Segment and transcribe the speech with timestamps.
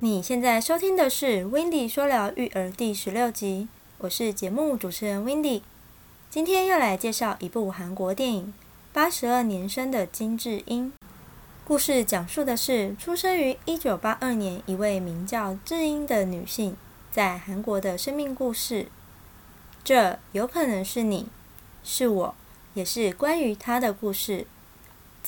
[0.00, 3.66] 你现在收听的是《w i n d y 说聊育儿》第十六集，
[3.98, 5.62] 我是节目主持人 w i n d y
[6.30, 8.46] 今天要来介绍一部韩国电影
[8.92, 10.92] 《八十二年生的金智英》。
[11.64, 16.76] 故事讲述的是出生于一九八二年一位名叫智英的女性
[17.10, 18.86] 在韩国的生命故事。
[19.82, 21.26] 这有可能是你，
[21.82, 22.34] 是我，
[22.74, 24.46] 也是关于她的故事。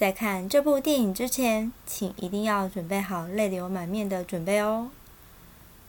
[0.01, 4.89] 在看这部电影之前，请一定要准备好泪流满面的准备哦。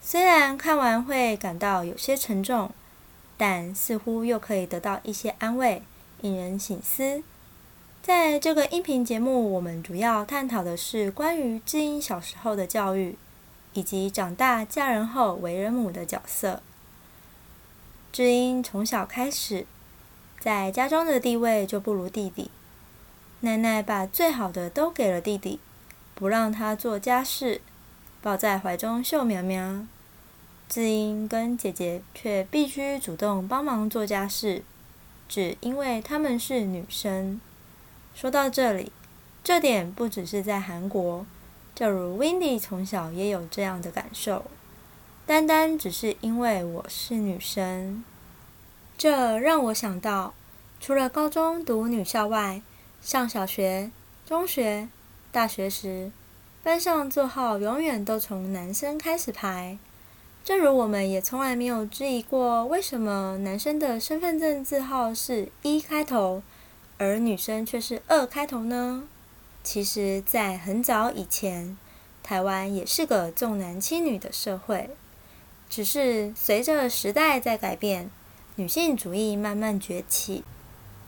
[0.02, 2.72] 虽然看完会感到有些沉重，
[3.38, 5.82] 但似乎又可以得到一些安慰，
[6.24, 7.24] 引人醒思。
[8.04, 13.16] 在这个音频节目，我们主要探讨的是关于智英小时候的教育，
[13.72, 16.62] 以及长大嫁人后为人母的角色。
[18.12, 19.66] 智英从小开始，
[20.38, 22.52] 在家中的地位就不如弟弟。
[23.44, 25.60] 奶奶把最好的都给了弟弟，
[26.14, 27.60] 不让他做家事，
[28.22, 29.84] 抱在怀中秀苗苗。
[30.70, 34.64] 智英跟姐姐却必须主动帮忙做家事，
[35.28, 37.42] 只因为她们是女生。
[38.14, 38.92] 说到这里，
[39.44, 41.26] 这点不只是在韩国，
[41.74, 44.46] 就如 w i n d y 从小也有这样的感受。
[45.26, 48.04] 单单只是因为我是女生，
[48.98, 50.36] 这让我想到，
[50.80, 52.62] 除了高中读女校外，
[53.02, 53.90] 上小学、
[54.28, 54.88] 中学、
[55.32, 56.12] 大学时，
[56.62, 59.80] 班上座号永远都从男生开始排。
[60.44, 66.44] 正如我们也从来没有质疑过，为什么男生的身份证字号是一开头，
[67.00, 69.04] 而女生却是二开头呢？
[69.64, 71.76] 其实，在很早以前，
[72.22, 74.92] 台湾也是个重男轻女的社会，
[75.72, 78.12] 只是随着时代在改变，
[78.58, 80.44] 女性主义慢慢崛起。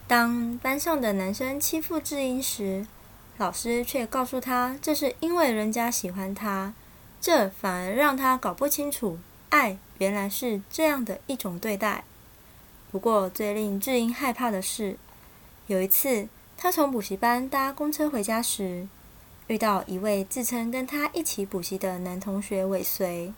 [0.07, 2.85] 当班上的男生欺负智英时，
[3.37, 6.73] 老师却告诉他这是因为人家喜欢他，
[7.19, 9.17] 这反而让他搞不清楚
[9.49, 12.03] 爱原来是这样的一种对待。
[12.91, 14.97] 不过最令智英害怕的是，
[15.67, 16.27] 有一次
[16.57, 18.87] 他从补习班搭公车回家时，
[19.47, 23.33] 遇到一位自称跟他一起补习的男同学尾随，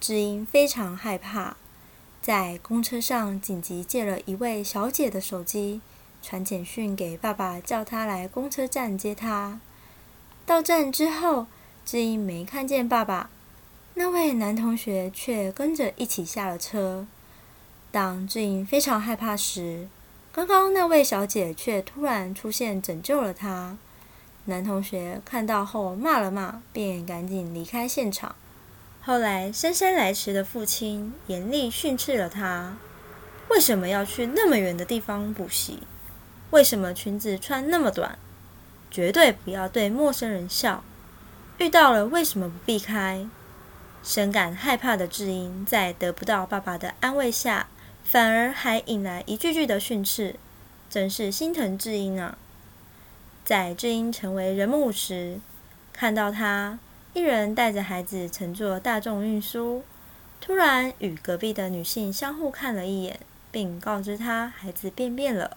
[0.00, 1.56] 智英非常害怕。
[2.22, 5.80] 在公车上紧急借了一位小姐的手机，
[6.22, 9.58] 传简讯给爸爸，叫他来公车站接他。
[10.44, 11.46] 到站之后，
[11.84, 13.30] 智英没看见爸爸，
[13.94, 17.06] 那位男同学却跟着一起下了车。
[17.90, 19.88] 当智英非常害怕时，
[20.30, 23.78] 刚刚那位小姐却突然出现，拯救了他。
[24.44, 28.36] 男同学看到后骂了骂，便赶紧离开现场。
[29.02, 32.76] 后来，姗姗来迟的父亲严厉训斥了他
[33.48, 35.82] ：“为什么要去那么远的地方补习？
[36.50, 38.18] 为什么裙子穿那么短？
[38.90, 40.84] 绝对不要对陌生人笑。
[41.56, 43.26] 遇到了为什么不避开？”
[44.04, 47.68] 深感害怕的智英，在得不到爸爸的安慰下，
[48.04, 50.36] 反而还引来一句句的训斥，
[50.90, 52.36] 真是心疼智英啊！
[53.44, 55.40] 在智英成为人母时，
[55.92, 56.78] 看到他。
[57.12, 59.82] 一人带着孩子乘坐大众运输，
[60.40, 63.18] 突然与隔壁的女性相互看了一眼，
[63.50, 65.56] 并告知她孩子便便了。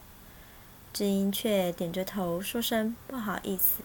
[0.92, 3.84] 智英却点着头说声不好意思。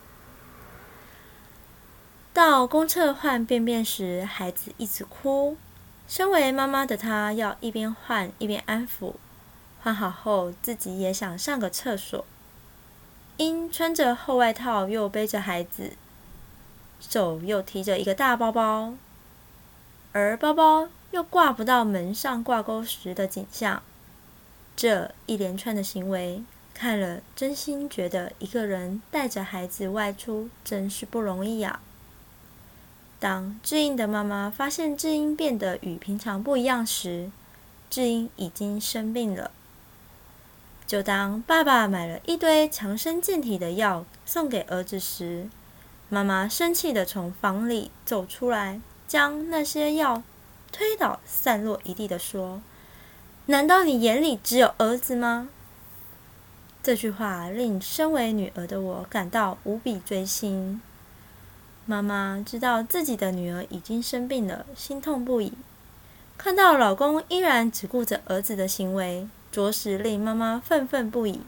[2.33, 5.57] 到公厕换便便时，孩子一直哭。
[6.07, 9.15] 身为妈妈的她要一边换一边安抚。
[9.83, 12.25] 换好后，自己也想上个厕所。
[13.37, 15.93] 因穿着厚外套又背着孩子。
[17.01, 18.95] 手又提着一个大包包，
[20.13, 23.83] 而包包又挂不到门上挂钩时的景象，
[24.77, 26.43] 这一连串的行为，
[26.75, 31.81] 看了真心觉得一个人带着孩子外出真是不容易啊。
[33.21, 37.31] 当智英的妈妈发现智英变得与平常不一样时，
[37.91, 39.51] 智英已经生病了。
[40.87, 45.49] 就当爸爸买了一堆强身健体的药送给儿子时，
[46.11, 50.23] 妈妈生气的从房里走出来，将那些药
[50.73, 52.63] 推倒，散落一地的说
[53.47, 55.49] ：“难道你眼里只有儿子吗？”
[56.83, 60.81] 这句话令身为女儿的我感到无比锥心。
[61.85, 65.53] 妈妈知道自己的女儿已经生病了，心痛不已。
[66.39, 71.41] 看到老公依然只顾着儿子的行为，着实令妈妈愤愤不已。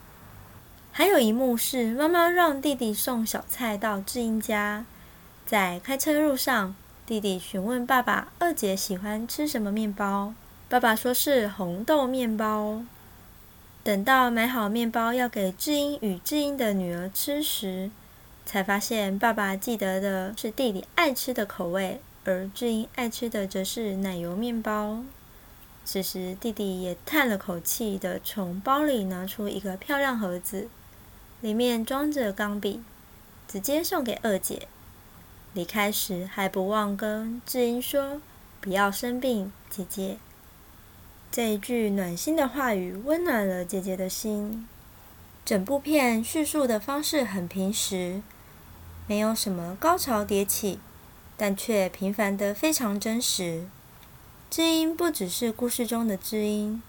[1.00, 4.84] 还有一幕是妈妈让弟弟送小菜到智英家，
[5.46, 6.74] 在开车路上，
[7.06, 10.34] 弟弟询问爸爸：“二姐喜欢吃什么面包？”
[10.68, 12.82] 爸爸说是红豆面包。
[13.82, 17.90] 等到买好面包要给智英与智英的女儿吃时，
[18.44, 24.98] 才发现爸爸记得的是弟弟爱吃的口味，而智英爱吃的则是奶油面包。
[25.82, 30.68] 此时，弟弟也叹了口气的从包里拿出一个漂亮盒子，
[31.40, 32.82] 里面装着钢笔，
[33.48, 34.68] 直接送给二姐。
[35.52, 38.20] 离开时还不忘跟智英说
[38.60, 40.18] ：“不要生病，姐姐。”
[41.32, 44.68] 这一句暖心的话语温暖了姐姐的心。
[45.44, 48.22] 整部片叙述的方式很平实，
[49.06, 50.78] 没有什么高潮迭起，
[51.36, 53.66] 但却平凡的非常真实。
[54.50, 56.82] 知音不只是故事中的知音，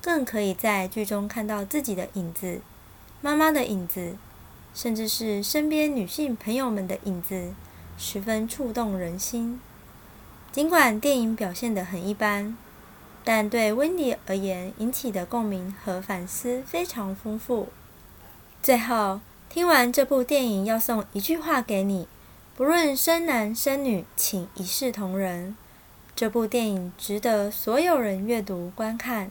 [0.00, 2.60] 更可以在剧中看到自己的影子、
[3.20, 4.16] 妈妈的影子，
[4.74, 7.52] 甚至是身边女性朋友们的影子，
[7.98, 9.60] 十分触动人心。
[10.52, 12.56] 尽管电影表现得很一般，
[13.24, 17.68] 但对温迪而言，引起的共鸣和反思非常丰富。
[18.62, 22.06] 最后，听完这部电影，要送一句话给你：
[22.56, 25.56] 不论生男生女，请一视同仁。
[26.14, 29.30] 这部电影值得所有人阅读观看。